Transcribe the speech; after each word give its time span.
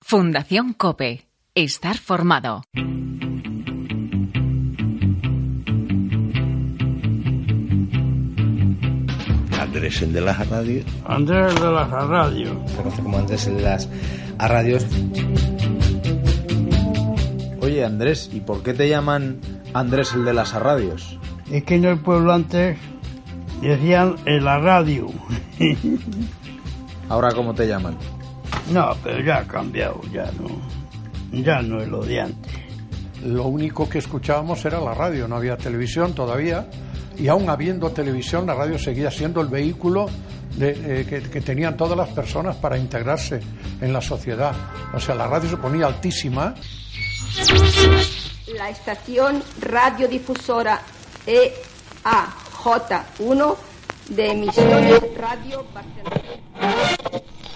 Fundación 0.00 0.72
Cope. 0.72 1.26
Estar 1.54 1.98
formado. 1.98 2.62
Andrés 9.60 10.00
el 10.00 10.12
de 10.14 10.20
las 10.22 10.48
radios. 10.48 10.86
Andrés 11.04 11.54
el 11.54 11.60
de 11.60 11.70
las 11.70 11.90
radios. 11.90 12.70
Se 12.70 12.76
conoce 12.76 13.02
como 13.02 13.18
Andrés 13.18 13.46
el 13.48 13.56
de 13.56 13.62
las 13.62 13.88
radios. 14.38 14.86
Oye 17.60 17.84
Andrés, 17.84 18.30
¿y 18.32 18.40
por 18.40 18.62
qué 18.62 18.72
te 18.72 18.88
llaman 18.88 19.40
Andrés 19.74 20.14
el 20.14 20.24
de 20.24 20.32
las 20.32 20.54
radios? 20.54 21.18
Es 21.50 21.64
que 21.64 21.74
en 21.74 21.84
el 21.84 21.98
pueblo 21.98 22.32
antes 22.32 22.78
decían 23.60 24.14
en 24.24 24.44
la 24.44 24.58
radio. 24.58 25.08
¿Ahora 27.10 27.32
cómo 27.32 27.52
te 27.52 27.66
llaman? 27.66 27.98
No, 28.70 28.94
pero 29.02 29.20
ya 29.20 29.38
ha 29.38 29.46
cambiado, 29.46 30.00
ya 30.12 30.30
no. 30.38 30.48
Ya 31.42 31.62
no 31.62 31.80
es 31.80 31.88
lo 31.88 32.02
de 32.02 32.20
antes. 32.20 32.52
Lo 33.24 33.46
único 33.46 33.88
que 33.88 33.98
escuchábamos 33.98 34.64
era 34.64 34.80
la 34.80 34.94
radio, 34.94 35.26
no 35.26 35.36
había 35.36 35.56
televisión 35.56 36.14
todavía. 36.14 36.68
Y 37.18 37.28
aún 37.28 37.50
habiendo 37.50 37.90
televisión, 37.90 38.46
la 38.46 38.54
radio 38.54 38.78
seguía 38.78 39.10
siendo 39.10 39.40
el 39.40 39.48
vehículo 39.48 40.08
de, 40.56 41.00
eh, 41.00 41.06
que, 41.06 41.22
que 41.22 41.40
tenían 41.40 41.76
todas 41.76 41.96
las 41.96 42.08
personas 42.10 42.56
para 42.56 42.78
integrarse 42.78 43.40
en 43.80 43.92
la 43.92 44.00
sociedad. 44.00 44.54
O 44.94 45.00
sea, 45.00 45.14
la 45.14 45.26
radio 45.26 45.50
se 45.50 45.56
ponía 45.56 45.86
altísima. 45.86 46.54
La 48.56 48.70
estación 48.70 49.42
radiodifusora 49.60 50.80
E 51.26 51.52
EAJ1 52.04 53.56
de 54.08 54.30
emisiones 54.30 55.02
Radio 55.16 55.64
Barcelona. 55.74 57.07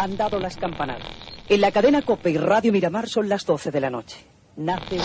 Han 0.02 0.16
dado 0.16 0.40
las 0.40 0.56
campanadas. 0.56 1.06
En 1.48 1.60
la 1.60 1.70
cadena 1.70 2.02
Cope 2.02 2.30
y 2.30 2.36
Radio 2.36 2.72
Miramar 2.72 3.08
son 3.08 3.28
las 3.28 3.46
12 3.46 3.70
de 3.70 3.80
la 3.80 3.88
noche. 3.88 4.26
Nace 4.56 4.98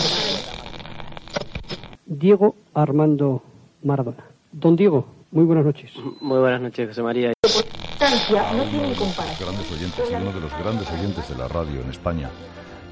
Diego 2.04 2.56
Armando 2.74 3.40
Maradona. 3.84 4.24
Don 4.50 4.74
Diego, 4.74 5.06
muy 5.30 5.44
buenas 5.44 5.66
noches. 5.66 5.92
Muy 6.20 6.40
buenas 6.40 6.60
noches, 6.60 6.88
José 6.88 7.02
María. 7.04 7.32
no 7.44 8.64
tiene 8.64 8.92
comparación. 8.96 9.48
grandes 9.48 9.70
oyentes 9.70 10.10
y 10.10 10.14
uno 10.14 10.32
de 10.32 10.40
los 10.40 10.58
grandes 10.58 10.90
oyentes 10.90 11.28
de 11.28 11.36
la 11.36 11.46
radio 11.46 11.80
en 11.80 11.90
España, 11.90 12.28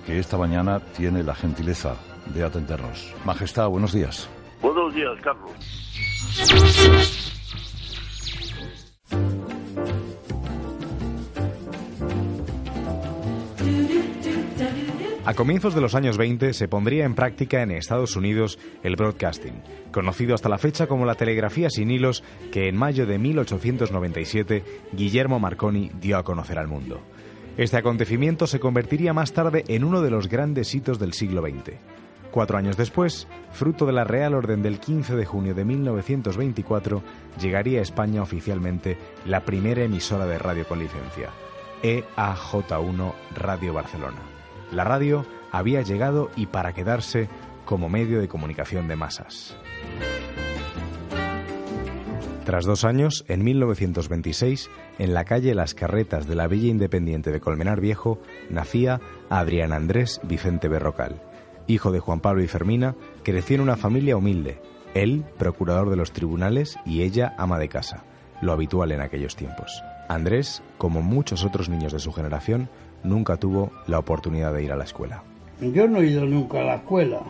que 0.06 0.20
esta 0.20 0.38
mañana 0.38 0.78
tiene 0.96 1.24
la 1.24 1.34
gentileza 1.34 1.96
de 2.32 2.44
atendernos. 2.44 3.12
Majestad, 3.24 3.68
buenos 3.68 3.92
días. 3.92 4.28
Buenos 4.62 4.94
días, 4.94 5.18
Carlos. 5.24 5.50
A 15.26 15.34
comienzos 15.34 15.74
de 15.74 15.80
los 15.80 15.96
años 15.96 16.18
20 16.18 16.52
se 16.52 16.68
pondría 16.68 17.04
en 17.04 17.16
práctica 17.16 17.60
en 17.60 17.72
Estados 17.72 18.14
Unidos 18.14 18.60
el 18.84 18.94
broadcasting, 18.94 19.60
conocido 19.90 20.36
hasta 20.36 20.48
la 20.48 20.56
fecha 20.56 20.86
como 20.86 21.04
la 21.04 21.16
telegrafía 21.16 21.68
sin 21.68 21.90
hilos 21.90 22.22
que 22.52 22.68
en 22.68 22.76
mayo 22.76 23.06
de 23.06 23.18
1897 23.18 24.62
Guillermo 24.92 25.40
Marconi 25.40 25.90
dio 26.00 26.16
a 26.16 26.22
conocer 26.22 26.60
al 26.60 26.68
mundo. 26.68 27.00
Este 27.56 27.76
acontecimiento 27.76 28.46
se 28.46 28.60
convertiría 28.60 29.12
más 29.14 29.32
tarde 29.32 29.64
en 29.66 29.82
uno 29.82 30.00
de 30.00 30.10
los 30.10 30.28
grandes 30.28 30.72
hitos 30.72 31.00
del 31.00 31.12
siglo 31.12 31.42
XX. 31.42 31.74
Cuatro 32.30 32.56
años 32.56 32.76
después, 32.76 33.26
fruto 33.50 33.84
de 33.84 33.94
la 33.94 34.04
Real 34.04 34.32
Orden 34.32 34.62
del 34.62 34.78
15 34.78 35.16
de 35.16 35.26
junio 35.26 35.56
de 35.56 35.64
1924, 35.64 37.02
llegaría 37.40 37.80
a 37.80 37.82
España 37.82 38.22
oficialmente 38.22 38.96
la 39.24 39.44
primera 39.44 39.82
emisora 39.82 40.24
de 40.24 40.38
radio 40.38 40.68
con 40.68 40.78
licencia, 40.78 41.30
EAJ1 41.82 43.12
Radio 43.34 43.74
Barcelona. 43.74 44.35
La 44.72 44.84
radio 44.84 45.24
había 45.52 45.82
llegado 45.82 46.30
y 46.36 46.46
para 46.46 46.72
quedarse 46.72 47.28
como 47.64 47.88
medio 47.88 48.20
de 48.20 48.28
comunicación 48.28 48.88
de 48.88 48.96
masas. 48.96 49.56
Tras 52.44 52.64
dos 52.64 52.84
años, 52.84 53.24
en 53.26 53.42
1926, 53.42 54.70
en 55.00 55.14
la 55.14 55.24
calle 55.24 55.52
Las 55.54 55.74
Carretas 55.74 56.28
de 56.28 56.36
la 56.36 56.46
Villa 56.46 56.68
Independiente 56.68 57.32
de 57.32 57.40
Colmenar 57.40 57.80
Viejo, 57.80 58.20
nacía 58.50 59.00
Adrián 59.28 59.72
Andrés 59.72 60.20
Vicente 60.22 60.68
Berrocal. 60.68 61.20
Hijo 61.66 61.90
de 61.90 61.98
Juan 61.98 62.20
Pablo 62.20 62.44
y 62.44 62.46
Fermina, 62.46 62.94
creció 63.24 63.56
en 63.56 63.62
una 63.62 63.76
familia 63.76 64.16
humilde, 64.16 64.60
él 64.94 65.24
procurador 65.36 65.90
de 65.90 65.96
los 65.96 66.12
tribunales 66.12 66.78
y 66.86 67.02
ella 67.02 67.34
ama 67.36 67.58
de 67.58 67.68
casa, 67.68 68.04
lo 68.40 68.52
habitual 68.52 68.92
en 68.92 69.00
aquellos 69.00 69.34
tiempos. 69.34 69.82
Andrés, 70.08 70.62
como 70.78 71.02
muchos 71.02 71.44
otros 71.44 71.68
niños 71.68 71.92
de 71.92 71.98
su 71.98 72.12
generación, 72.12 72.70
nunca 73.06 73.36
tuvo 73.36 73.72
la 73.86 73.98
oportunidad 73.98 74.52
de 74.52 74.64
ir 74.64 74.72
a 74.72 74.76
la 74.76 74.84
escuela. 74.84 75.22
Yo 75.60 75.88
no 75.88 76.00
he 76.00 76.06
ido 76.06 76.26
nunca 76.26 76.60
a 76.60 76.64
la 76.64 76.74
escuela. 76.76 77.20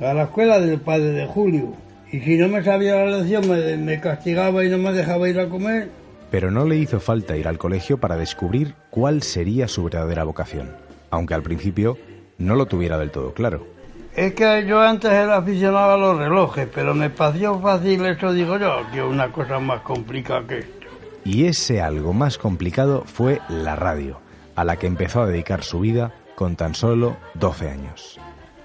A 0.00 0.14
la 0.14 0.24
escuela 0.24 0.60
del 0.60 0.80
padre 0.80 1.10
de 1.10 1.26
Julio. 1.26 1.74
Y 2.12 2.20
si 2.20 2.36
no 2.36 2.48
me 2.48 2.62
sabía 2.62 3.04
la 3.04 3.18
lección 3.18 3.48
me, 3.48 3.76
me 3.76 4.00
castigaba 4.00 4.64
y 4.64 4.68
no 4.68 4.78
me 4.78 4.92
dejaba 4.92 5.28
ir 5.28 5.40
a 5.40 5.48
comer. 5.48 5.90
Pero 6.30 6.50
no 6.50 6.64
le 6.64 6.76
hizo 6.76 7.00
falta 7.00 7.36
ir 7.36 7.48
al 7.48 7.58
colegio 7.58 7.98
para 7.98 8.16
descubrir 8.16 8.74
cuál 8.90 9.22
sería 9.22 9.68
su 9.68 9.84
verdadera 9.84 10.24
vocación, 10.24 10.70
aunque 11.10 11.34
al 11.34 11.42
principio 11.42 11.98
no 12.38 12.54
lo 12.54 12.66
tuviera 12.66 12.98
del 12.98 13.10
todo 13.10 13.32
claro. 13.32 13.66
Es 14.14 14.34
que 14.34 14.66
yo 14.66 14.80
antes 14.80 15.10
era 15.10 15.38
aficionado 15.38 15.92
a 15.92 15.96
los 15.96 16.18
relojes, 16.18 16.68
pero 16.74 16.94
me 16.94 17.08
pareció 17.08 17.58
fácil 17.60 18.04
eso, 18.04 18.32
digo 18.32 18.58
yo, 18.58 18.82
que 18.92 19.02
una 19.02 19.32
cosa 19.32 19.58
más 19.58 19.80
complicada 19.80 20.46
que 20.46 20.58
esto. 20.58 20.86
Y 21.24 21.46
ese 21.46 21.80
algo 21.80 22.12
más 22.12 22.36
complicado 22.36 23.04
fue 23.06 23.40
la 23.48 23.74
radio, 23.74 24.18
a 24.54 24.64
la 24.64 24.76
que 24.76 24.86
empezó 24.86 25.22
a 25.22 25.26
dedicar 25.26 25.64
su 25.64 25.80
vida 25.80 26.12
con 26.34 26.56
tan 26.56 26.74
solo 26.74 27.16
12 27.34 27.68
años. 27.68 28.18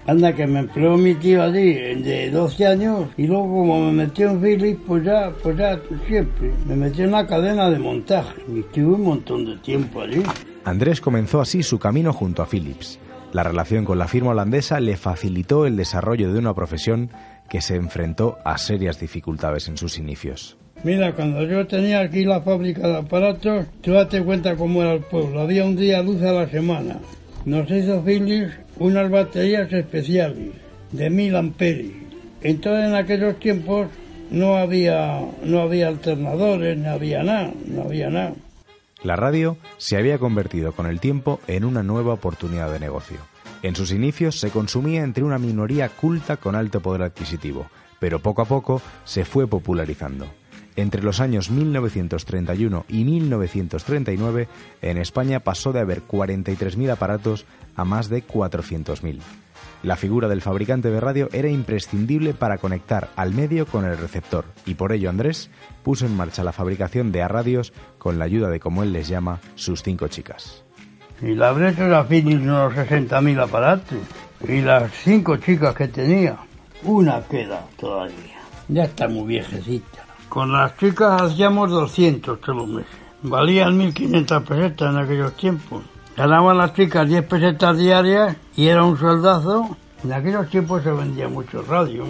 Anda, 0.06 0.34
que 0.34 0.46
me 0.46 0.60
empleó 0.60 0.96
mi 0.96 1.14
tío 1.14 1.42
allí 1.42 1.74
de 1.74 2.30
12 2.30 2.66
años 2.66 3.08
y 3.18 3.26
luego 3.26 3.42
como 3.42 3.90
me 3.90 3.92
metió 3.92 4.30
en 4.30 4.40
Philips, 4.40 4.80
pues 4.86 5.04
ya, 5.04 5.30
pues 5.42 5.56
ya 5.58 5.78
siempre. 6.06 6.50
Me 6.66 6.76
metió 6.76 7.04
en 7.04 7.10
una 7.10 7.26
cadena 7.26 7.68
de 7.68 7.78
montaje 7.78 8.40
y 8.50 8.60
estuve 8.60 8.94
un 8.94 9.02
montón 9.02 9.44
de 9.44 9.56
tiempo 9.58 10.00
allí. 10.00 10.22
Andrés 10.64 11.02
comenzó 11.02 11.42
así 11.42 11.62
su 11.62 11.78
camino 11.78 12.14
junto 12.14 12.42
a 12.42 12.46
Philips. 12.46 12.98
La 13.32 13.42
relación 13.42 13.84
con 13.84 13.98
la 13.98 14.08
firma 14.08 14.30
holandesa 14.30 14.80
le 14.80 14.96
facilitó 14.96 15.66
el 15.66 15.76
desarrollo 15.76 16.32
de 16.32 16.38
una 16.38 16.54
profesión 16.54 17.10
que 17.50 17.60
se 17.60 17.76
enfrentó 17.76 18.38
a 18.44 18.56
serias 18.56 18.98
dificultades 18.98 19.68
en 19.68 19.76
sus 19.76 19.98
inicios. 19.98 20.56
Mira, 20.84 21.12
cuando 21.12 21.44
yo 21.44 21.66
tenía 21.66 22.00
aquí 22.00 22.24
la 22.24 22.40
fábrica 22.40 22.86
de 22.86 22.96
aparatos, 22.98 23.66
tú 23.80 23.92
date 23.92 24.22
cuenta 24.22 24.56
cómo 24.56 24.82
era 24.82 24.94
el 24.94 25.00
pueblo. 25.00 25.40
Había 25.40 25.64
un 25.64 25.76
día 25.76 26.02
luz 26.02 26.22
a 26.22 26.32
la 26.32 26.48
semana. 26.48 26.98
Nos 27.44 27.68
hizo 27.70 28.02
Philips 28.04 28.52
unas 28.78 29.10
baterías 29.10 29.72
especiales 29.72 30.52
de 30.92 31.10
mil 31.10 31.34
amperios. 31.34 31.92
Entonces 32.42 32.88
en 32.88 32.94
aquellos 32.94 33.40
tiempos 33.40 33.88
no 34.30 34.56
había, 34.56 35.20
no 35.42 35.60
había 35.60 35.88
alternadores, 35.88 36.78
no 36.78 36.90
había 36.90 37.22
nada, 37.22 37.52
no 37.66 37.82
había 37.82 38.10
nada. 38.10 38.34
La 39.02 39.16
radio 39.16 39.56
se 39.78 39.96
había 39.96 40.18
convertido 40.18 40.72
con 40.72 40.86
el 40.86 41.00
tiempo 41.00 41.40
en 41.46 41.64
una 41.64 41.82
nueva 41.82 42.14
oportunidad 42.14 42.70
de 42.72 42.80
negocio. 42.80 43.18
En 43.62 43.74
sus 43.74 43.92
inicios 43.92 44.38
se 44.38 44.50
consumía 44.50 45.02
entre 45.02 45.24
una 45.24 45.38
minoría 45.38 45.88
culta 45.88 46.36
con 46.36 46.54
alto 46.54 46.80
poder 46.80 47.02
adquisitivo, 47.02 47.66
pero 47.98 48.20
poco 48.20 48.42
a 48.42 48.44
poco 48.44 48.80
se 49.04 49.24
fue 49.24 49.48
popularizando. 49.48 50.26
Entre 50.78 51.02
los 51.02 51.18
años 51.18 51.50
1931 51.50 52.84
y 52.88 53.02
1939, 53.02 54.46
en 54.80 54.98
España 54.98 55.40
pasó 55.40 55.72
de 55.72 55.80
haber 55.80 56.06
43.000 56.06 56.92
aparatos 56.92 57.46
a 57.74 57.84
más 57.84 58.08
de 58.08 58.24
400.000. 58.24 59.18
La 59.82 59.96
figura 59.96 60.28
del 60.28 60.40
fabricante 60.40 60.92
de 60.92 61.00
radio 61.00 61.30
era 61.32 61.48
imprescindible 61.48 62.32
para 62.32 62.58
conectar 62.58 63.08
al 63.16 63.34
medio 63.34 63.66
con 63.66 63.86
el 63.86 63.98
receptor, 63.98 64.44
y 64.66 64.74
por 64.74 64.92
ello 64.92 65.10
Andrés 65.10 65.50
puso 65.82 66.06
en 66.06 66.16
marcha 66.16 66.44
la 66.44 66.52
fabricación 66.52 67.10
de 67.10 67.26
radios 67.26 67.72
con 67.98 68.20
la 68.20 68.26
ayuda 68.26 68.48
de, 68.48 68.60
como 68.60 68.84
él 68.84 68.92
les 68.92 69.08
llama, 69.08 69.40
sus 69.56 69.82
cinco 69.82 70.06
chicas. 70.06 70.62
Y 71.20 71.34
la 71.34 71.48
habré 71.48 71.72
Philips 71.72 72.40
unos 72.40 72.72
60.000 72.72 73.42
aparatos. 73.42 73.98
Y 74.46 74.60
las 74.60 74.92
cinco 74.92 75.38
chicas 75.38 75.74
que 75.74 75.88
tenía, 75.88 76.36
una 76.84 77.20
queda 77.22 77.66
todavía. 77.76 78.38
Ya 78.68 78.84
está 78.84 79.08
muy 79.08 79.26
viejecita. 79.26 80.07
Con 80.38 80.52
las 80.52 80.76
chicas 80.76 81.20
hacíamos 81.20 81.68
200 81.68 82.40
todos 82.40 82.58
los 82.58 82.68
meses. 82.68 82.96
Valían 83.24 83.76
1.500 83.76 84.44
pesetas 84.44 84.94
en 84.94 84.96
aquellos 84.96 85.36
tiempos. 85.36 85.82
Ganaban 86.16 86.58
las 86.58 86.74
chicas 86.74 87.08
10 87.08 87.24
pesetas 87.24 87.76
diarias 87.76 88.36
y 88.54 88.68
era 88.68 88.84
un 88.84 88.96
sueldazo. 88.96 89.76
En 90.04 90.12
aquellos 90.12 90.48
tiempos 90.48 90.84
se 90.84 90.92
vendía 90.92 91.26
mucho 91.26 91.62
radio. 91.62 92.04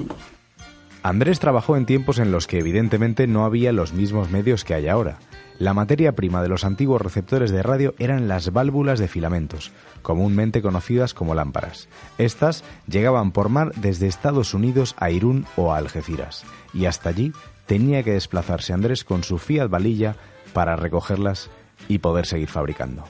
Andrés 1.02 1.40
trabajó 1.40 1.78
en 1.78 1.86
tiempos 1.86 2.18
en 2.18 2.30
los 2.30 2.46
que 2.46 2.58
evidentemente 2.58 3.26
no 3.26 3.46
había 3.46 3.72
los 3.72 3.94
mismos 3.94 4.28
medios 4.28 4.62
que 4.62 4.74
hay 4.74 4.88
ahora. 4.88 5.16
La 5.58 5.72
materia 5.72 6.14
prima 6.14 6.42
de 6.42 6.48
los 6.48 6.64
antiguos 6.64 7.00
receptores 7.00 7.50
de 7.50 7.62
radio 7.62 7.94
eran 7.98 8.28
las 8.28 8.52
válvulas 8.52 8.98
de 8.98 9.08
filamentos, 9.08 9.72
comúnmente 10.02 10.60
conocidas 10.60 11.14
como 11.14 11.34
lámparas. 11.34 11.88
Estas 12.18 12.62
llegaban 12.86 13.32
por 13.32 13.48
mar 13.48 13.72
desde 13.76 14.06
Estados 14.06 14.52
Unidos 14.52 14.94
a 14.98 15.10
Irún 15.10 15.46
o 15.56 15.72
a 15.72 15.78
Algeciras, 15.78 16.44
y 16.74 16.84
hasta 16.84 17.08
allí 17.08 17.32
tenía 17.68 18.02
que 18.02 18.12
desplazarse 18.12 18.72
Andrés 18.72 19.04
con 19.04 19.22
su 19.22 19.38
Fiat 19.38 19.68
Valilla 19.68 20.16
para 20.52 20.74
recogerlas 20.74 21.50
y 21.86 21.98
poder 21.98 22.26
seguir 22.26 22.48
fabricando. 22.48 23.04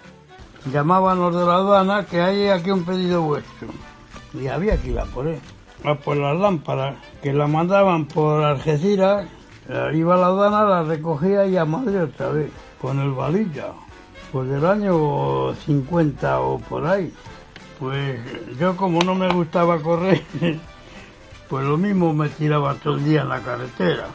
Llamaban 0.71 1.21
los 1.21 1.35
de 1.35 1.47
la 1.47 1.55
aduana 1.55 2.05
que 2.05 2.21
hay 2.21 2.49
aquí 2.49 2.71
un 2.71 2.85
pedido 2.85 3.23
vuestro. 3.23 3.69
Y 4.35 4.49
había 4.49 4.77
que 4.77 4.91
ir 4.91 4.99
a 4.99 5.05
por 5.07 5.29
él. 5.29 5.39
A 5.85 5.95
por 5.95 6.17
las 6.17 6.37
lámparas, 6.37 6.97
que 7.23 7.33
la 7.33 7.47
mandaban 7.47 8.07
por 8.07 8.43
Algeciras, 8.45 9.27
iba 9.95 10.15
a 10.15 10.19
la 10.19 10.27
aduana, 10.27 10.65
la 10.65 10.83
recogía 10.83 11.47
y 11.47 11.57
a 11.57 11.65
Madrid 11.65 12.03
otra 12.03 12.31
vez, 12.31 12.51
con 12.81 12.99
el 12.99 13.13
valilla. 13.13 13.69
Pues 14.33 14.51
del 14.51 14.67
año 14.67 15.55
50 15.55 16.41
o 16.41 16.59
por 16.59 16.85
ahí. 16.85 17.15
Pues 17.79 18.21
yo 18.59 18.77
como 18.77 19.01
no 19.03 19.15
me 19.15 19.33
gustaba 19.33 19.79
correr, 19.79 20.21
pues 21.49 21.65
lo 21.65 21.77
mismo 21.79 22.13
me 22.13 22.29
tiraba 22.29 22.75
todo 22.75 22.97
el 22.97 23.05
día 23.05 23.23
en 23.23 23.29
la 23.29 23.41
carretera, 23.41 24.09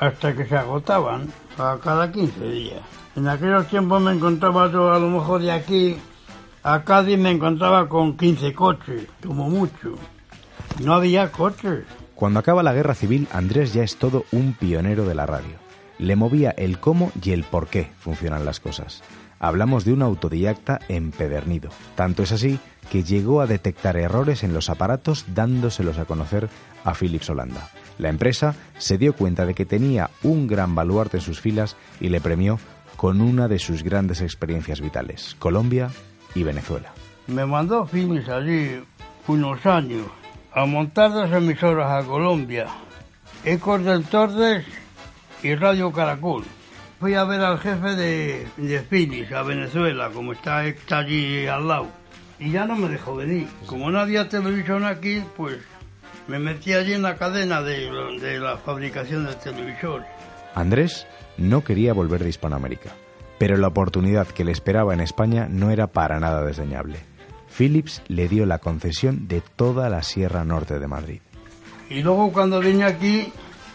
hasta 0.00 0.34
que 0.34 0.46
se 0.46 0.56
agotaban, 0.56 1.28
a 1.58 1.78
cada 1.82 2.10
15 2.10 2.50
días. 2.50 2.80
En 3.14 3.28
aquellos 3.28 3.68
tiempos 3.68 4.00
me 4.02 4.12
encontraba 4.12 4.70
yo 4.72 4.92
a 4.92 4.98
lo 4.98 5.08
mejor 5.08 5.42
de 5.42 5.52
aquí 5.52 5.96
a 6.62 6.84
Cádiz 6.84 7.18
me 7.18 7.30
encontraba 7.30 7.88
con 7.88 8.16
15 8.16 8.52
coches, 8.54 9.06
como 9.24 9.48
mucho. 9.48 9.94
No 10.82 10.94
había 10.94 11.30
coches. 11.30 11.84
Cuando 12.14 12.40
acaba 12.40 12.62
la 12.62 12.72
guerra 12.72 12.94
civil, 12.94 13.28
Andrés 13.32 13.72
ya 13.72 13.82
es 13.82 13.96
todo 13.96 14.24
un 14.32 14.54
pionero 14.54 15.04
de 15.04 15.14
la 15.14 15.26
radio. 15.26 15.56
Le 15.98 16.16
movía 16.16 16.50
el 16.50 16.78
cómo 16.78 17.12
y 17.22 17.32
el 17.32 17.44
por 17.44 17.68
qué 17.68 17.92
funcionan 17.98 18.44
las 18.44 18.60
cosas. 18.60 19.02
Hablamos 19.40 19.84
de 19.84 19.94
un 19.94 20.02
autodidacta 20.02 20.80
empedernido. 20.88 21.70
Tanto 21.96 22.22
es 22.22 22.30
así 22.30 22.60
que 22.90 23.02
llegó 23.02 23.40
a 23.40 23.46
detectar 23.46 23.96
errores 23.96 24.44
en 24.44 24.52
los 24.52 24.70
aparatos 24.70 25.24
dándoselos 25.34 25.98
a 25.98 26.04
conocer 26.04 26.48
a 26.84 26.94
Philips 26.94 27.30
Holanda. 27.30 27.70
La 27.98 28.10
empresa 28.10 28.54
se 28.78 28.98
dio 28.98 29.14
cuenta 29.14 29.46
de 29.46 29.54
que 29.54 29.66
tenía 29.66 30.10
un 30.22 30.46
gran 30.46 30.74
baluarte 30.74 31.16
en 31.16 31.22
sus 31.22 31.40
filas 31.40 31.76
y 32.00 32.10
le 32.10 32.20
premió 32.20 32.58
con 32.96 33.20
una 33.20 33.48
de 33.48 33.58
sus 33.58 33.82
grandes 33.82 34.20
experiencias 34.20 34.80
vitales, 34.80 35.34
Colombia 35.38 35.90
y 36.34 36.42
Venezuela. 36.42 36.92
Me 37.26 37.46
mandó 37.46 37.86
Philips 37.86 38.28
allí 38.28 38.82
unos 39.26 39.64
años 39.64 40.06
a 40.52 40.66
montar 40.66 41.12
dos 41.12 41.32
emisoras 41.32 42.04
a 42.04 42.06
Colombia, 42.06 42.66
Ecos 43.44 43.84
del 43.84 44.04
Tordes 44.04 44.66
y 45.42 45.54
Radio 45.54 45.92
Caracol. 45.92 46.44
Fui 47.00 47.14
a 47.14 47.24
ver 47.24 47.40
al 47.40 47.58
jefe 47.58 47.96
de, 47.96 48.46
de 48.58 48.80
Philips 48.80 49.32
a 49.32 49.42
Venezuela, 49.42 50.10
como 50.10 50.34
está, 50.34 50.66
está 50.66 50.98
allí 50.98 51.46
al 51.46 51.66
lado. 51.66 51.88
Y 52.38 52.50
ya 52.50 52.66
no 52.66 52.76
me 52.76 52.90
dejó 52.90 53.16
venir. 53.16 53.48
Como 53.64 53.90
no 53.90 53.98
había 53.98 54.28
televisión 54.28 54.84
aquí, 54.84 55.22
pues 55.34 55.56
me 56.28 56.38
metí 56.38 56.74
allí 56.74 56.92
en 56.92 57.00
la 57.00 57.16
cadena 57.16 57.62
de, 57.62 57.90
de 58.20 58.38
la 58.38 58.58
fabricación 58.58 59.24
de 59.24 59.34
televisores. 59.34 60.06
Andrés 60.54 61.06
no 61.38 61.64
quería 61.64 61.94
volver 61.94 62.22
de 62.22 62.28
Hispanoamérica, 62.28 62.90
pero 63.38 63.56
la 63.56 63.68
oportunidad 63.68 64.26
que 64.26 64.44
le 64.44 64.52
esperaba 64.52 64.92
en 64.92 65.00
España 65.00 65.48
no 65.48 65.70
era 65.70 65.86
para 65.86 66.20
nada 66.20 66.44
desdeñable. 66.44 66.98
Philips 67.56 68.02
le 68.08 68.28
dio 68.28 68.44
la 68.44 68.58
concesión 68.58 69.26
de 69.26 69.40
toda 69.40 69.88
la 69.88 70.02
Sierra 70.02 70.44
Norte 70.44 70.78
de 70.78 70.86
Madrid. 70.86 71.20
Y 71.88 72.02
luego 72.02 72.30
cuando 72.30 72.60
vine 72.60 72.84
aquí, 72.84 73.32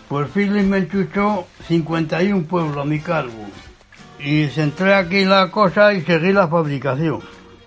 pues 0.08 0.30
Philips 0.30 0.66
me 0.66 0.78
enchuchó 0.80 1.46
51 1.68 2.44
pueblos 2.46 2.78
a 2.78 2.86
mi 2.86 3.00
cargo. 3.00 3.46
Y 4.20 4.48
centré 4.48 4.96
aquí 4.96 5.26
la 5.26 5.52
cosa 5.52 5.94
y 5.94 6.02
seguí 6.02 6.34
la 6.34 6.48
fabricación. 6.48 7.22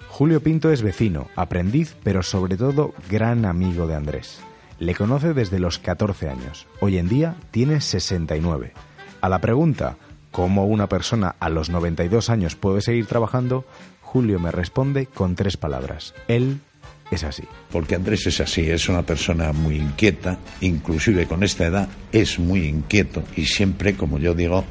Julio 0.09 0.43
Pinto 0.43 0.73
es 0.73 0.83
vecino, 0.83 1.29
aprendiz, 1.37 1.95
pero 2.03 2.23
sobre 2.23 2.57
todo 2.57 2.95
gran 3.09 3.45
amigo 3.45 3.87
de 3.87 3.95
Andrés. 3.95 4.41
Le 4.79 4.95
conoce 4.95 5.35
desde 5.35 5.59
los 5.59 5.79
14 5.79 6.29
años. 6.29 6.67
Hoy 6.81 6.99
en 6.99 7.09
día 7.09 7.37
tiene 7.51 7.81
69. 7.81 8.73
A 9.21 9.29
la 9.29 9.41
pregunta, 9.41 9.97
¿cómo 10.31 10.67
una 10.67 10.89
persona 10.89 11.35
a 11.39 11.49
los 11.49 11.71
92 11.71 12.31
años 12.31 12.57
puede 12.57 12.81
seguir 12.81 13.07
trabajando? 13.07 13.65
Julio 14.01 14.41
me 14.41 14.51
responde 14.51 15.07
con 15.07 15.35
tres 15.35 15.57
palabras. 15.57 16.15
Él 16.29 16.61
es 17.11 17.25
así. 17.25 17.45
Porque 17.71 17.95
Andrés 17.95 18.27
es 18.27 18.41
así, 18.41 18.71
es 18.71 18.89
una 18.89 19.03
persona 19.03 19.53
muy 19.53 19.77
inquieta, 19.77 20.39
inclusive 20.61 21.27
con 21.27 21.43
esta 21.43 21.67
edad 21.67 21.89
es 22.13 22.39
muy 22.39 22.67
inquieto 22.67 23.23
y 23.37 23.47
siempre, 23.47 23.95
como 23.95 24.19
yo 24.19 24.35
digo, 24.35 24.65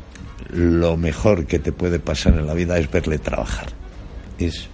lo 0.52 0.98
mejor 0.98 1.46
que 1.46 1.60
te 1.60 1.72
puede 1.72 2.00
pasar 2.00 2.34
en 2.34 2.46
la 2.46 2.54
vida 2.54 2.78
es 2.78 2.90
verle 2.90 3.20
trabajar. 3.20 3.68
Es, 4.38 4.68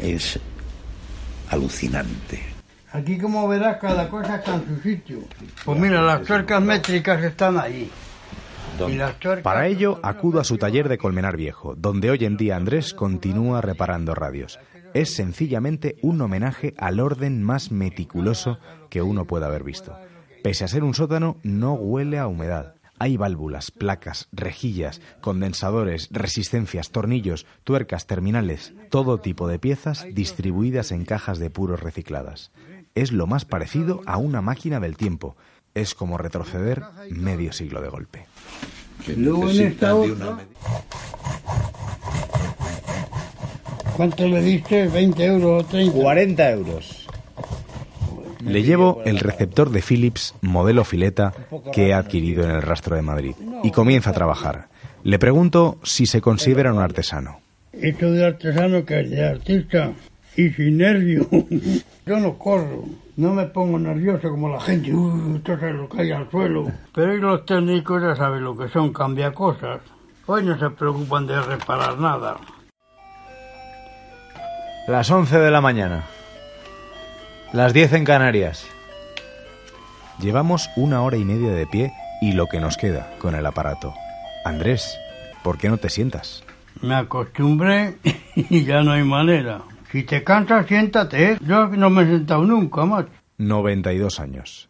es 0.00 0.38
alucinante. 1.50 2.40
Aquí 2.92 3.18
como 3.18 3.48
verás 3.48 3.78
cada 3.78 4.08
cosa 4.08 4.36
está 4.36 4.54
en 4.54 4.66
su 4.66 4.82
sitio. 4.82 5.18
Pues 5.64 5.78
mira, 5.78 6.02
las 6.02 6.22
tuercas 6.22 6.62
métricas 6.62 7.22
están 7.22 7.58
ahí. 7.58 7.90
Para 9.42 9.66
ello, 9.66 10.00
acudo 10.02 10.40
a 10.40 10.44
su 10.44 10.56
taller 10.56 10.88
de 10.88 10.98
Colmenar 10.98 11.36
Viejo, 11.36 11.74
donde 11.76 12.10
hoy 12.10 12.24
en 12.24 12.36
día 12.36 12.56
Andrés 12.56 12.94
continúa 12.94 13.60
reparando 13.60 14.14
radios. 14.14 14.58
Es 14.94 15.14
sencillamente 15.14 15.96
un 16.02 16.20
homenaje 16.20 16.74
al 16.76 17.00
orden 17.00 17.42
más 17.42 17.70
meticuloso 17.70 18.58
que 18.90 19.02
uno 19.02 19.26
pueda 19.26 19.46
haber 19.46 19.64
visto. 19.64 19.96
Pese 20.42 20.64
a 20.64 20.68
ser 20.68 20.84
un 20.84 20.94
sótano, 20.94 21.36
no 21.42 21.74
huele 21.74 22.18
a 22.18 22.26
humedad. 22.26 22.74
Hay 22.98 23.16
válvulas, 23.16 23.70
placas, 23.70 24.28
rejillas, 24.32 25.00
condensadores, 25.20 26.08
resistencias, 26.12 26.90
tornillos, 26.90 27.46
tuercas, 27.64 28.06
terminales, 28.06 28.74
todo 28.90 29.18
tipo 29.18 29.48
de 29.48 29.58
piezas 29.58 30.06
distribuidas 30.12 30.92
en 30.92 31.04
cajas 31.04 31.38
de 31.38 31.50
puros 31.50 31.80
recicladas. 31.80 32.52
Es 32.94 33.10
lo 33.10 33.26
más 33.26 33.44
parecido 33.44 34.02
a 34.06 34.18
una 34.18 34.40
máquina 34.42 34.78
del 34.78 34.96
tiempo. 34.96 35.36
Es 35.74 35.94
como 35.94 36.18
retroceder 36.18 36.82
medio 37.10 37.52
siglo 37.52 37.80
de 37.80 37.88
golpe. 37.88 38.26
Que 39.06 39.16
Luego 39.16 39.48
en 39.50 39.56
necesitan 39.56 39.72
esta 39.72 39.86
de 39.94 40.12
otra- 40.12 40.26
una 40.28 40.36
med- 40.36 40.46
¿Cuánto 43.96 44.26
le 44.26 44.40
diste? 44.42 44.88
¿20 44.88 45.20
euros 45.20 45.64
o 45.64 45.66
30? 45.66 45.98
40 46.00 46.50
euros. 46.50 47.06
Le 48.44 48.62
llevo 48.62 49.02
el 49.04 49.18
receptor 49.18 49.70
de 49.70 49.82
Philips 49.82 50.34
modelo 50.40 50.84
fileta 50.84 51.32
que 51.72 51.88
he 51.88 51.94
adquirido 51.94 52.44
en 52.44 52.50
el 52.50 52.62
rastro 52.62 52.96
de 52.96 53.02
Madrid 53.02 53.34
y 53.62 53.70
comienza 53.70 54.10
a 54.10 54.14
trabajar. 54.14 54.68
Le 55.04 55.18
pregunto 55.18 55.78
si 55.82 56.06
se 56.06 56.20
considera 56.20 56.72
un 56.72 56.80
artesano. 56.80 57.40
Esto 57.72 58.10
de 58.10 58.24
artesano 58.24 58.84
que 58.84 59.00
es 59.00 59.10
de 59.10 59.28
artista 59.28 59.92
y 60.36 60.48
sin 60.50 60.78
nervio. 60.78 61.26
Yo 62.06 62.18
no 62.18 62.36
corro, 62.38 62.84
no 63.16 63.34
me 63.34 63.46
pongo 63.46 63.78
nervioso 63.78 64.30
como 64.30 64.48
la 64.48 64.60
gente, 64.60 64.92
uh, 64.92 65.36
esto 65.36 65.58
se 65.58 65.72
lo 65.72 65.88
cae 65.88 66.12
al 66.12 66.30
suelo. 66.30 66.70
Pero 66.94 67.12
hoy 67.12 67.20
los 67.20 67.46
técnicos 67.46 68.02
ya 68.02 68.16
saben 68.16 68.42
lo 68.42 68.56
que 68.56 68.68
son, 68.68 68.92
cambia 68.92 69.32
cosas. 69.32 69.80
Hoy 70.26 70.44
no 70.44 70.58
se 70.58 70.70
preocupan 70.70 71.26
de 71.26 71.40
reparar 71.40 71.98
nada. 71.98 72.38
Las 74.92 75.10
11 75.10 75.38
de 75.38 75.50
la 75.50 75.62
mañana. 75.62 76.04
Las 77.54 77.72
10 77.72 77.94
en 77.94 78.04
Canarias. 78.04 78.66
Llevamos 80.20 80.68
una 80.76 81.00
hora 81.00 81.16
y 81.16 81.24
media 81.24 81.48
de 81.48 81.66
pie 81.66 81.94
y 82.20 82.32
lo 82.32 82.46
que 82.46 82.60
nos 82.60 82.76
queda 82.76 83.10
con 83.18 83.34
el 83.34 83.46
aparato. 83.46 83.94
Andrés, 84.44 84.98
¿por 85.42 85.56
qué 85.56 85.70
no 85.70 85.78
te 85.78 85.88
sientas? 85.88 86.44
Me 86.82 86.94
acostumbré 86.94 87.96
y 88.36 88.66
ya 88.66 88.82
no 88.82 88.92
hay 88.92 89.02
manera. 89.02 89.62
Si 89.90 90.02
te 90.02 90.22
cansas, 90.22 90.66
siéntate. 90.66 91.38
Yo 91.40 91.68
no 91.68 91.88
me 91.88 92.02
he 92.02 92.06
sentado 92.08 92.44
nunca, 92.44 92.84
macho. 92.84 93.08
92 93.38 94.20
años. 94.20 94.68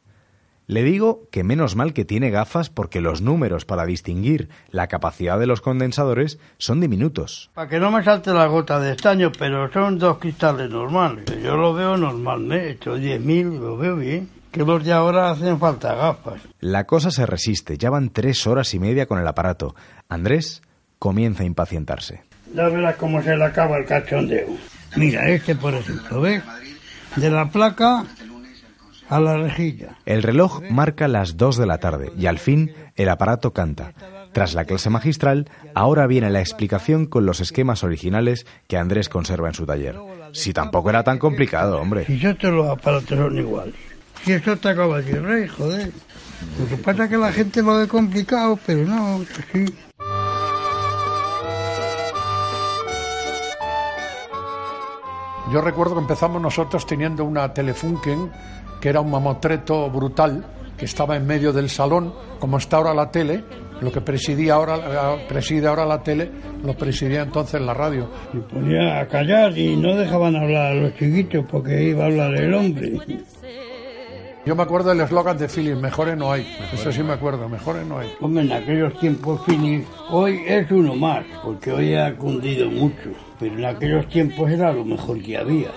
Le 0.73 0.85
digo 0.85 1.29
que 1.31 1.45
menos 1.45 1.77
mal 1.77 1.93
que 1.93 2.07
tiene 2.07 2.31
gafas 2.31 2.71
porque 2.71 3.03
los 3.03 3.21
números 3.21 3.67
para 3.67 3.85
distinguir 3.85 4.49
la 4.71 4.87
capacidad 4.87 5.39
de 5.39 5.47
los 5.47 5.61
condensadores 5.61 6.39
son 6.57 6.81
diminutos. 6.81 7.51
Para 7.53 7.69
que 7.69 7.79
no 7.79 7.91
me 7.91 8.03
salte 8.03 8.33
la 8.33 8.47
gota 8.47 8.81
de 8.81 8.93
estaño, 8.93 9.31
pero 9.39 9.71
son 9.71 9.99
dos 9.99 10.17
cristales 10.17 10.71
normales. 10.71 11.27
Yo 11.43 11.59
lo 11.59 11.75
veo 11.75 11.99
normal, 11.99 12.51
¿eh? 12.53 12.69
He 12.69 12.71
hecho 12.71 12.97
10.000 12.97 13.61
lo 13.61 13.77
veo 13.77 13.97
bien. 13.97 14.31
Que 14.51 14.65
los 14.65 14.83
de 14.83 14.95
ahora 14.95 15.31
hacen 15.31 15.59
falta 15.59 15.95
gafas. 15.95 16.41
La 16.61 16.85
cosa 16.85 17.11
se 17.11 17.27
resiste, 17.27 17.77
ya 17.77 17.91
van 17.91 18.09
tres 18.09 18.47
horas 18.47 18.73
y 18.73 18.79
media 18.79 19.05
con 19.05 19.19
el 19.19 19.29
aparato. 19.29 19.75
Andrés 20.09 20.63
comienza 20.99 21.43
a 21.43 21.47
impacientarse. 21.47 22.23
Ya 22.55 22.71
verás 22.71 22.97
cómo 22.97 23.21
se 23.21 23.37
le 23.37 23.45
acaba 23.45 23.77
el 23.77 23.85
cachondeo. 23.85 24.49
Mira, 24.97 25.29
este 25.29 25.55
por 25.55 25.75
ejemplo, 25.75 26.23
¿ves? 26.23 26.43
De 27.17 27.29
la 27.29 27.51
placa 27.51 28.07
a 29.09 29.21
la 29.21 29.37
rejilla. 29.37 29.97
El 30.07 30.23
reloj 30.23 30.63
marca 30.71 31.09
las 31.09 31.37
2 31.37 31.57
de 31.57 31.67
la 31.67 31.79
tarde 31.79 32.13
y 32.17 32.27
al 32.27 32.39
fin 32.39 32.73
el 32.97 33.09
aparato 33.09 33.53
canta. 33.53 33.93
Tras 34.33 34.55
la 34.55 34.65
clase 34.65 34.89
magistral, 34.89 35.49
ahora 35.75 36.07
viene 36.07 36.31
la 36.31 36.41
explicación 36.41 37.07
con 37.07 37.27
los 37.27 37.41
esquemas 37.41 37.85
originales 37.85 38.47
que 38.67 38.79
Andrés 38.79 39.09
conserva 39.09 39.49
en 39.49 39.55
su 39.55 39.67
taller. 39.67 39.97
Si 40.33 40.53
tampoco 40.55 40.89
era 40.89 41.05
tan 41.05 41.19
complicado, 41.19 41.79
hombre. 41.79 42.07
Si 42.07 42.19
yo 42.19 42.35
todos 42.37 42.55
los 42.55 42.69
aparatos 42.71 43.19
son 43.19 43.37
iguales. 43.37 43.75
Si 44.25 44.33
eso 44.33 44.57
te 44.57 44.69
acaba 44.71 45.03
de 45.03 45.21
rey, 45.21 45.49
joder. 45.49 45.91
Lo 46.59 46.67
que 46.69 46.77
pasa 46.77 47.05
es 47.05 47.11
que 47.11 47.17
la 47.19 47.33
gente 47.33 47.63
lo 47.63 47.77
ve 47.77 47.89
complicado, 47.89 48.59
pero 48.65 48.85
no, 48.85 49.23
es 49.23 49.73
Yo 55.53 55.61
recuerdo 55.61 55.95
que 55.95 56.01
empezamos 56.01 56.41
nosotros 56.41 56.87
teniendo 56.87 57.25
una 57.27 57.53
Telefunken, 57.53 58.31
que 58.81 58.89
era 58.89 59.03
un 59.03 59.11
mamotreto 59.11 59.91
brutal, 59.91 60.47
que 60.79 60.87
estaba 60.87 61.15
en 61.15 61.27
medio 61.27 61.53
del 61.53 61.69
salón, 61.69 62.15
como 62.39 62.57
está 62.57 62.79
ahora 62.79 62.95
la 62.95 63.11
tele, 63.11 63.45
lo 63.83 63.93
que 63.93 64.01
presidía 64.01 64.55
ahora, 64.55 64.79
preside 65.29 65.67
ahora 65.67 65.85
la 65.85 66.03
tele, 66.03 66.31
lo 66.65 66.73
presidía 66.73 67.21
entonces 67.21 67.61
la 67.61 67.75
radio. 67.75 68.09
Se 68.33 68.39
ponía 68.39 69.01
a 69.01 69.07
callar 69.07 69.57
y 69.59 69.77
no 69.77 69.95
dejaban 69.95 70.37
hablar 70.37 70.73
a 70.73 70.75
los 70.75 70.95
chiquitos 70.95 71.45
porque 71.51 71.83
iba 71.83 72.05
a 72.05 72.07
hablar 72.07 72.35
el 72.35 72.55
hombre. 72.55 72.93
Yo 74.45 74.57
me 74.57 74.65
acuerdo 74.65 74.89
del 74.89 75.01
eslogan 75.01 75.39
de 75.39 75.47
Philips, 75.49 75.81
mejores 75.81 76.17
no 76.17 76.33
hay. 76.33 76.45
Eso 76.73 76.91
sí 76.91 77.01
me 77.05 77.13
acuerdo, 77.13 77.49
mejores 77.49 77.87
no 77.87 77.99
hay. 77.99 78.13
Hombre, 78.21 78.43
en 78.43 78.53
aquellos 78.53 78.99
tiempos 78.99 79.41
Philips, 79.47 79.87
hoy 80.11 80.43
es 80.47 80.69
uno 80.73 80.97
más, 80.97 81.25
porque 81.45 81.71
hoy 81.71 81.95
ha 81.95 82.17
cundido 82.17 82.69
mucho, 82.69 83.11
pero 83.39 83.57
en 83.57 83.65
aquellos 83.65 84.09
tiempos 84.09 84.51
era 84.51 84.73
lo 84.73 84.85
mejor 84.85 85.23
que 85.23 85.39
había. 85.39 85.71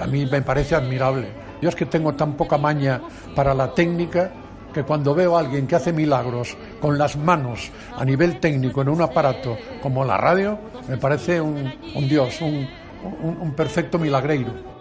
A 0.00 0.06
mí 0.06 0.26
me 0.26 0.42
parece 0.42 0.74
admirable. 0.74 1.28
Yo 1.60 1.68
es 1.68 1.76
que 1.76 1.86
tengo 1.86 2.14
tan 2.14 2.32
poca 2.32 2.58
maña 2.58 3.00
para 3.36 3.54
la 3.54 3.72
técnica 3.72 4.32
que 4.74 4.82
cuando 4.82 5.14
veo 5.14 5.36
a 5.36 5.40
alguien 5.40 5.68
que 5.68 5.76
hace 5.76 5.92
milagros 5.92 6.56
con 6.80 6.98
las 6.98 7.16
manos 7.16 7.70
a 7.96 8.04
nivel 8.04 8.40
técnico 8.40 8.82
en 8.82 8.88
un 8.88 9.02
aparato 9.02 9.56
como 9.80 10.04
la 10.04 10.16
radio, 10.16 10.58
me 10.88 10.96
parece 10.96 11.40
un, 11.40 11.72
un 11.94 12.08
dios, 12.08 12.40
un, 12.40 12.66
un, 13.22 13.36
un 13.40 13.52
perfecto 13.54 14.00
milagreiro. 14.00 14.71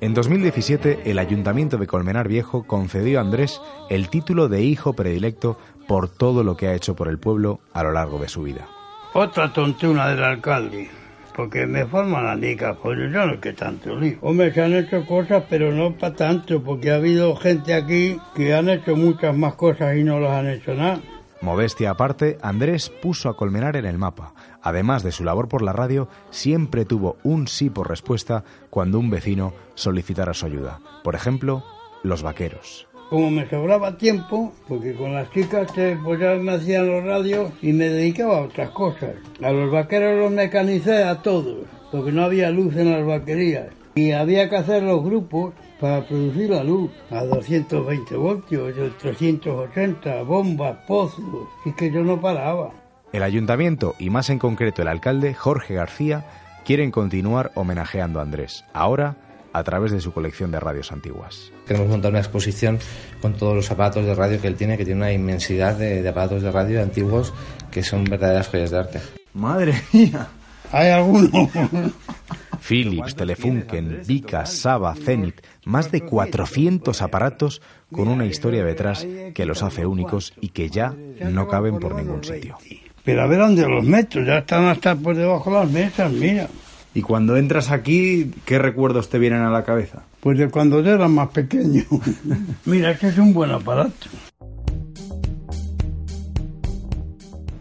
En 0.00 0.14
2017, 0.14 1.10
el 1.10 1.18
Ayuntamiento 1.18 1.78
de 1.78 1.86
Colmenar 1.86 2.28
Viejo 2.28 2.64
concedió 2.64 3.18
a 3.18 3.22
Andrés 3.22 3.60
el 3.88 4.08
título 4.08 4.48
de 4.48 4.62
hijo 4.62 4.92
predilecto 4.92 5.58
por 5.88 6.08
todo 6.08 6.44
lo 6.44 6.56
que 6.56 6.68
ha 6.68 6.74
hecho 6.74 6.94
por 6.94 7.08
el 7.08 7.18
pueblo 7.18 7.60
a 7.72 7.82
lo 7.82 7.92
largo 7.92 8.18
de 8.18 8.28
su 8.28 8.42
vida. 8.42 8.68
Otra 9.14 9.52
tontuna 9.52 10.08
del 10.08 10.22
alcalde, 10.22 10.90
porque 11.34 11.66
me 11.66 11.86
forman 11.86 12.24
la 12.24 12.36
nica, 12.36 12.74
pues 12.74 12.98
yo 12.98 13.08
no 13.08 13.40
que 13.40 13.52
tanto 13.52 13.96
lío. 13.98 14.18
Hombre, 14.20 14.52
se 14.52 14.62
han 14.62 14.74
hecho 14.74 15.06
cosas, 15.06 15.44
pero 15.48 15.72
no 15.72 15.92
para 15.92 16.14
tanto, 16.14 16.62
porque 16.62 16.90
ha 16.90 16.96
habido 16.96 17.34
gente 17.36 17.72
aquí 17.72 18.18
que 18.34 18.54
han 18.54 18.68
hecho 18.68 18.96
muchas 18.96 19.34
más 19.34 19.54
cosas 19.54 19.96
y 19.96 20.04
no 20.04 20.20
las 20.20 20.32
han 20.32 20.48
hecho 20.48 20.74
nada. 20.74 21.00
Modestia 21.46 21.90
aparte, 21.90 22.38
Andrés 22.42 22.90
puso 22.90 23.28
a 23.28 23.36
Colmenar 23.36 23.76
en 23.76 23.84
el 23.84 23.98
mapa. 23.98 24.34
Además 24.62 25.04
de 25.04 25.12
su 25.12 25.22
labor 25.22 25.46
por 25.46 25.62
la 25.62 25.72
radio, 25.72 26.08
siempre 26.30 26.84
tuvo 26.84 27.18
un 27.22 27.46
sí 27.46 27.70
por 27.70 27.88
respuesta 27.88 28.42
cuando 28.68 28.98
un 28.98 29.10
vecino 29.10 29.52
solicitara 29.76 30.34
su 30.34 30.46
ayuda. 30.46 30.80
Por 31.04 31.14
ejemplo, 31.14 31.62
los 32.02 32.24
vaqueros. 32.24 32.88
Como 33.10 33.30
me 33.30 33.48
sobraba 33.48 33.96
tiempo, 33.96 34.52
porque 34.66 34.96
con 34.96 35.14
las 35.14 35.30
chicas 35.30 35.70
pues 36.04 36.18
ya 36.18 36.34
me 36.34 36.50
hacían 36.50 36.88
los 36.88 37.04
radios 37.04 37.52
y 37.62 37.72
me 37.72 37.90
dedicaba 37.90 38.38
a 38.38 38.42
otras 38.42 38.70
cosas. 38.70 39.14
A 39.40 39.52
los 39.52 39.70
vaqueros 39.70 40.18
los 40.18 40.32
mecanicé 40.32 41.04
a 41.04 41.22
todos, 41.22 41.58
porque 41.92 42.10
no 42.10 42.24
había 42.24 42.50
luz 42.50 42.74
en 42.74 42.90
las 42.90 43.06
vaquerías. 43.06 43.68
Y 43.94 44.10
había 44.10 44.50
que 44.50 44.56
hacer 44.56 44.82
los 44.82 45.04
grupos 45.04 45.54
para 45.80 46.06
producir 46.06 46.50
la 46.50 46.64
luz 46.64 46.90
a 47.10 47.24
220 47.24 48.16
voltios, 48.16 48.74
380, 48.98 50.22
bombas, 50.22 50.78
pozos, 50.86 51.48
y 51.64 51.72
que 51.72 51.90
yo 51.90 52.02
no 52.02 52.20
paraba. 52.20 52.72
El 53.12 53.22
ayuntamiento 53.22 53.94
y 53.98 54.10
más 54.10 54.30
en 54.30 54.38
concreto 54.38 54.82
el 54.82 54.88
alcalde 54.88 55.34
Jorge 55.34 55.74
García 55.74 56.26
quieren 56.64 56.90
continuar 56.90 57.52
homenajeando 57.54 58.18
a 58.18 58.22
Andrés, 58.22 58.64
ahora 58.72 59.16
a 59.52 59.64
través 59.64 59.90
de 59.92 60.00
su 60.00 60.12
colección 60.12 60.50
de 60.50 60.60
radios 60.60 60.92
antiguas. 60.92 61.50
Queremos 61.66 61.88
montar 61.88 62.10
una 62.10 62.20
exposición 62.20 62.78
con 63.22 63.34
todos 63.34 63.54
los 63.54 63.70
aparatos 63.70 64.04
de 64.04 64.14
radio 64.14 64.40
que 64.40 64.48
él 64.48 64.56
tiene, 64.56 64.76
que 64.76 64.84
tiene 64.84 65.00
una 65.00 65.12
inmensidad 65.12 65.76
de, 65.76 66.02
de 66.02 66.08
aparatos 66.08 66.42
de 66.42 66.50
radio 66.50 66.82
antiguos 66.82 67.32
que 67.70 67.82
son 67.82 68.04
verdaderas 68.04 68.48
joyas 68.48 68.70
de 68.70 68.78
arte. 68.78 69.00
Madre 69.32 69.74
mía, 69.92 70.28
hay 70.72 70.90
alguno. 70.90 71.30
Philips, 72.66 73.14
Telefunken, 73.14 74.02
Vica, 74.06 74.44
Saba, 74.44 74.94
Zenith, 74.94 75.40
más 75.64 75.92
de 75.92 76.00
400 76.00 77.00
aparatos 77.00 77.62
con 77.92 78.08
una 78.08 78.26
historia 78.26 78.64
detrás 78.64 79.06
que 79.34 79.46
los 79.46 79.62
hace 79.62 79.86
únicos 79.86 80.32
y 80.40 80.48
que 80.48 80.68
ya 80.68 80.94
no 81.20 81.46
caben 81.46 81.78
por 81.78 81.94
ningún 81.94 82.24
sitio. 82.24 82.58
Pero 83.04 83.22
a 83.22 83.26
ver 83.26 83.38
dónde 83.38 83.68
los 83.68 83.84
meto, 83.84 84.20
ya 84.20 84.38
están 84.38 84.64
hasta 84.64 84.96
por 84.96 85.14
debajo 85.14 85.50
de 85.50 85.56
las 85.58 85.70
mesas, 85.70 86.10
mira. 86.10 86.48
Y 86.92 87.02
cuando 87.02 87.36
entras 87.36 87.70
aquí, 87.70 88.32
¿qué 88.44 88.58
recuerdos 88.58 89.10
te 89.10 89.18
vienen 89.18 89.42
a 89.42 89.50
la 89.50 89.62
cabeza? 89.62 90.02
Pues 90.18 90.38
de 90.38 90.48
cuando 90.48 90.80
yo 90.80 90.92
era 90.92 91.06
más 91.06 91.28
pequeño. 91.28 91.84
mira, 92.64 92.90
este 92.90 93.08
es 93.08 93.18
un 93.18 93.32
buen 93.32 93.52
aparato. 93.52 94.08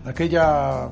Aquella 0.05 0.89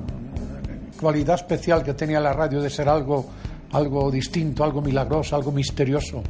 cualidad 1.00 1.34
especial 1.34 1.82
que 1.82 1.94
tenía 1.94 2.20
la 2.20 2.32
radio 2.32 2.60
de 2.60 2.70
ser 2.70 2.88
algo, 2.88 3.28
algo 3.74 4.10
distinto, 4.10 4.64
algo 4.64 4.80
milagroso, 4.80 5.36
algo 5.36 5.52
misterioso. 5.52 6.22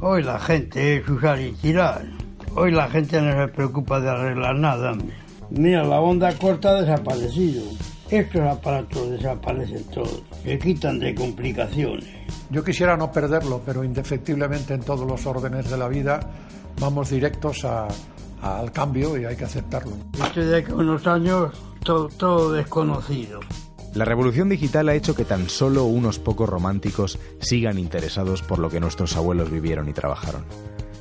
Hoy 0.00 0.22
la 0.22 0.38
gente 0.40 0.96
es 0.96 1.08
usar 1.08 1.40
y 1.40 1.52
tirar. 1.52 2.02
Hoy 2.54 2.72
la 2.72 2.88
gente 2.88 3.20
no 3.20 3.32
se 3.32 3.48
preocupa 3.52 4.00
de 4.00 4.08
arreglar 4.10 4.56
nada. 4.56 4.96
Mira, 5.50 5.84
la 5.84 6.00
onda 6.00 6.32
corta 6.36 6.70
ha 6.70 6.82
desaparecido. 6.82 7.62
Estos 8.10 8.40
aparatos 8.40 9.10
desaparecen 9.10 9.84
todos. 9.92 10.22
Se 10.42 10.58
quitan 10.58 10.98
de 10.98 11.14
complicaciones. 11.14 12.06
Yo 12.50 12.64
quisiera 12.64 12.96
no 12.96 13.12
perderlo, 13.12 13.60
pero 13.66 13.84
indefectiblemente 13.84 14.72
en 14.74 14.80
todos 14.80 15.06
los 15.06 15.26
órdenes 15.26 15.68
de 15.70 15.76
la 15.76 15.88
vida 15.88 16.20
vamos 16.80 17.10
directos 17.10 17.64
a- 17.66 17.86
a- 18.40 18.58
al 18.60 18.72
cambio 18.72 19.18
y 19.18 19.26
hay 19.26 19.36
que 19.36 19.44
aceptarlo. 19.44 19.92
Esto 20.24 20.40
de 20.40 20.64
que 20.64 20.72
unos 20.72 21.06
años 21.06 21.52
todo, 21.84 22.08
todo 22.08 22.52
desconocido. 22.52 23.40
La 23.98 24.04
revolución 24.04 24.48
digital 24.48 24.88
ha 24.88 24.94
hecho 24.94 25.16
que 25.16 25.24
tan 25.24 25.48
solo 25.48 25.82
unos 25.82 26.20
pocos 26.20 26.48
románticos 26.48 27.18
sigan 27.40 27.80
interesados 27.80 28.42
por 28.42 28.60
lo 28.60 28.70
que 28.70 28.78
nuestros 28.78 29.16
abuelos 29.16 29.50
vivieron 29.50 29.88
y 29.88 29.92
trabajaron. 29.92 30.44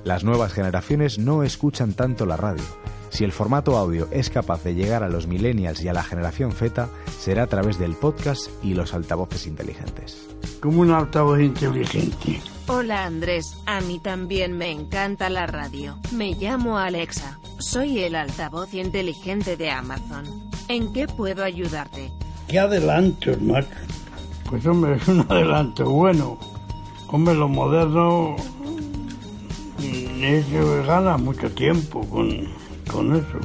Las 0.04 0.24
nuevas 0.24 0.52
generaciones 0.52 1.20
no 1.20 1.44
escuchan 1.44 1.94
tanto 1.94 2.26
la 2.26 2.38
radio. 2.38 2.64
Si 3.10 3.24
el 3.24 3.32
formato 3.32 3.78
audio 3.78 4.08
es 4.10 4.32
capaz 4.32 4.64
de 4.64 4.74
llegar 4.74 5.04
a 5.04 5.10
los 5.10 5.28
millennials 5.28 5.84
y 5.84 5.90
a 5.90 5.94
la 5.94 6.02
generación 6.02 6.52
Z, 6.54 6.90
será 7.20 7.44
a 7.44 7.48
través 7.48 7.78
del 7.78 7.94
podcast 7.94 8.50
y 8.64 8.74
los 8.74 8.96
altavoces 8.96 9.46
inteligentes. 9.46 10.28
Como 10.60 10.82
un 10.82 10.90
altavoz 10.90 11.40
inteligente. 11.40 12.42
Hola 12.66 13.06
Andrés, 13.06 13.58
a 13.68 13.80
mí 13.80 14.00
también 14.00 14.58
me 14.58 14.72
encanta 14.72 15.30
la 15.30 15.46
radio. 15.46 16.00
Me 16.14 16.34
llamo 16.34 16.80
Alexa. 16.80 17.38
Soy 17.60 18.00
el 18.00 18.16
altavoz 18.16 18.74
inteligente 18.74 19.56
de 19.56 19.70
Amazon. 19.70 20.26
¿En 20.68 20.92
qué 20.94 21.06
puedo 21.06 21.44
ayudarte? 21.44 22.12
¿Qué 22.48 22.60
adelantos, 22.60 23.42
macho? 23.42 23.68
Pues 24.50 24.66
hombre, 24.66 24.96
es 24.96 25.08
un 25.10 25.26
adelanto 25.30 25.90
bueno. 25.90 26.38
Hombre, 27.10 27.36
lo 27.36 27.50
moderno 27.50 28.36
mm, 29.80 30.24
es 30.24 30.46
que 30.46 30.84
gana 30.86 31.18
mucho 31.18 31.52
tiempo 31.52 32.02
con, 32.10 32.48
con 32.90 33.16
eso. 33.16 33.40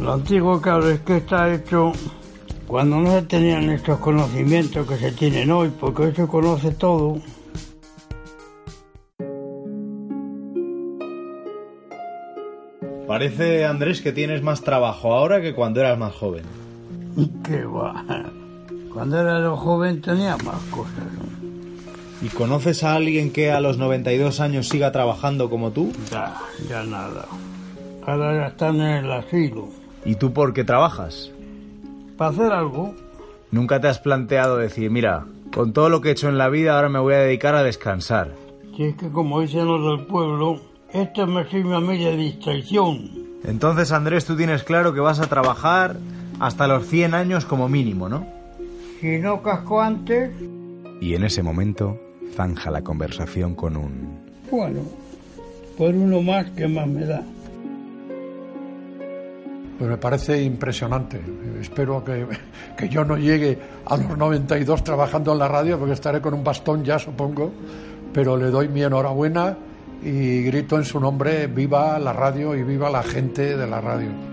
Lo 0.00 0.12
antiguo, 0.14 0.60
claro, 0.60 0.88
es 0.88 1.00
que 1.00 1.18
está 1.18 1.52
hecho 1.52 1.92
cuando 2.66 2.96
no 2.98 3.10
se 3.12 3.22
tenían 3.22 3.70
estos 3.70 3.98
conocimientos 3.98 4.86
que 4.86 4.96
se 4.96 5.12
tienen 5.12 5.50
hoy, 5.50 5.70
porque 5.78 6.02
hoy 6.02 6.14
se 6.14 6.26
conoce 6.26 6.72
todo. 6.72 7.20
Parece, 13.06 13.64
Andrés, 13.64 14.02
que 14.02 14.12
tienes 14.12 14.42
más 14.42 14.62
trabajo 14.62 15.14
ahora 15.14 15.40
que 15.40 15.54
cuando 15.54 15.80
eras 15.80 15.98
más 15.98 16.14
joven. 16.14 16.67
¿Qué 17.44 17.64
va? 17.64 18.04
Cuando 18.92 19.20
era 19.20 19.50
joven 19.56 20.00
tenía 20.00 20.36
más 20.38 20.60
cosas. 20.70 21.04
¿Y 22.20 22.28
conoces 22.28 22.82
a 22.82 22.94
alguien 22.94 23.32
que 23.32 23.52
a 23.52 23.60
los 23.60 23.78
92 23.78 24.40
años 24.40 24.68
siga 24.68 24.90
trabajando 24.90 25.48
como 25.48 25.70
tú? 25.70 25.92
Ya, 26.10 26.34
ya 26.68 26.82
nada. 26.82 27.26
Ahora 28.04 28.34
ya 28.34 28.46
están 28.48 28.76
en 28.76 29.04
el 29.04 29.12
asilo. 29.12 29.68
¿Y 30.04 30.16
tú 30.16 30.32
por 30.32 30.52
qué 30.52 30.64
trabajas? 30.64 31.30
Para 32.16 32.30
hacer 32.30 32.52
algo, 32.52 32.94
¿Nunca 33.50 33.80
te 33.80 33.88
has 33.88 33.98
planteado 33.98 34.58
decir, 34.58 34.90
mira, 34.90 35.24
con 35.54 35.72
todo 35.72 35.88
lo 35.88 36.02
que 36.02 36.10
he 36.10 36.12
hecho 36.12 36.28
en 36.28 36.36
la 36.36 36.50
vida 36.50 36.76
ahora 36.76 36.90
me 36.90 36.98
voy 36.98 37.14
a 37.14 37.18
dedicar 37.18 37.54
a 37.54 37.62
descansar? 37.62 38.34
si 38.76 38.84
es 38.84 38.94
que 38.96 39.08
como 39.10 39.40
dicen 39.40 39.66
los 39.66 39.84
del 39.84 40.06
pueblo, 40.06 40.60
esto 40.92 41.26
me 41.26 41.48
sirve 41.50 41.74
a 41.74 41.80
mí 41.80 41.98
de 41.98 42.16
distracción. 42.16 43.10
Entonces, 43.42 43.90
Andrés, 43.90 44.24
tú 44.24 44.36
tienes 44.36 44.62
claro 44.62 44.94
que 44.94 45.00
vas 45.00 45.18
a 45.18 45.26
trabajar 45.26 45.96
hasta 46.40 46.66
los 46.66 46.86
100 46.86 47.14
años 47.14 47.44
como 47.44 47.68
mínimo, 47.68 48.08
¿no? 48.08 48.26
Si 49.00 49.18
no 49.18 49.42
casco 49.42 49.80
antes, 49.80 50.30
Y 51.00 51.14
en 51.14 51.24
ese 51.24 51.42
momento 51.42 51.98
zanja 52.34 52.70
la 52.70 52.82
conversación 52.82 53.54
con 53.54 53.76
un... 53.76 54.18
bueno, 54.50 54.80
por 55.76 55.94
uno 55.94 56.20
más 56.22 56.50
que 56.50 56.66
más 56.66 56.88
me 56.88 57.04
da. 57.04 57.22
Pues 59.78 59.90
me 59.90 59.96
parece 59.96 60.42
impresionante. 60.42 61.20
Espero 61.60 62.02
que, 62.04 62.26
que 62.76 62.88
yo 62.88 63.04
no 63.04 63.16
llegue 63.16 63.56
a 63.86 63.96
los 63.96 64.18
92 64.18 64.82
trabajando 64.82 65.32
en 65.32 65.38
la 65.38 65.46
radio, 65.46 65.78
porque 65.78 65.94
estaré 65.94 66.20
con 66.20 66.34
un 66.34 66.42
bastón 66.42 66.84
ya, 66.84 66.98
supongo, 66.98 67.52
pero 68.12 68.36
le 68.36 68.46
doy 68.46 68.66
mi 68.68 68.82
enhorabuena 68.82 69.56
y 70.02 70.42
grito 70.42 70.76
en 70.76 70.84
su 70.84 70.98
nombre, 70.98 71.46
viva 71.46 71.96
la 72.00 72.12
radio 72.12 72.56
y 72.56 72.64
viva 72.64 72.90
la 72.90 73.04
gente 73.04 73.56
de 73.56 73.66
la 73.68 73.80
radio. 73.80 74.27